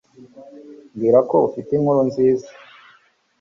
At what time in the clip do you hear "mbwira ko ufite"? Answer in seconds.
0.93-1.69